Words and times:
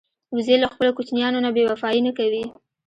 وزې 0.35 0.55
له 0.63 0.67
خپلو 0.73 0.91
کوچنیانو 0.97 1.39
نه 1.45 1.49
بېوفايي 1.55 2.01
نه 2.07 2.11
کوي 2.17 2.43